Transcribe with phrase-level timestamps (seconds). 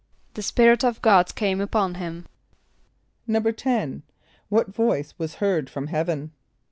[0.33, 2.25] =The Spirit of God came upon him.=
[3.29, 4.01] =10.=
[4.49, 6.31] What voice was heard from heaven?